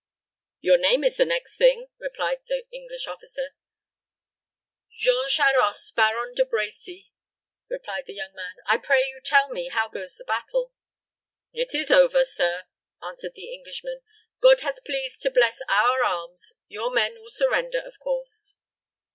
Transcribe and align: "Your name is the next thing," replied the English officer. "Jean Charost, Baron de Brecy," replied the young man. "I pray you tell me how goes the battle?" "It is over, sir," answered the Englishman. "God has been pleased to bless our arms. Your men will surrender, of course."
"Your 0.61 0.79
name 0.79 1.03
is 1.03 1.17
the 1.17 1.25
next 1.25 1.57
thing," 1.57 1.89
replied 1.99 2.39
the 2.47 2.65
English 2.71 3.05
officer. 3.07 3.53
"Jean 4.89 5.29
Charost, 5.29 5.95
Baron 5.95 6.33
de 6.33 6.43
Brecy," 6.43 7.11
replied 7.69 8.05
the 8.07 8.15
young 8.15 8.33
man. 8.33 8.55
"I 8.65 8.77
pray 8.77 9.01
you 9.05 9.21
tell 9.23 9.49
me 9.49 9.67
how 9.67 9.89
goes 9.89 10.15
the 10.15 10.23
battle?" 10.25 10.73
"It 11.53 11.75
is 11.75 11.91
over, 11.91 12.23
sir," 12.25 12.63
answered 13.07 13.35
the 13.35 13.53
Englishman. 13.53 14.01
"God 14.41 14.61
has 14.61 14.79
been 14.79 14.91
pleased 14.93 15.21
to 15.21 15.29
bless 15.29 15.61
our 15.69 16.03
arms. 16.03 16.53
Your 16.67 16.89
men 16.89 17.19
will 17.19 17.29
surrender, 17.29 17.77
of 17.79 17.99
course." 17.99 18.55